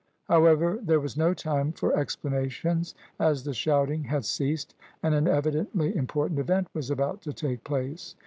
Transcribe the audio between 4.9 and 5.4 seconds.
and an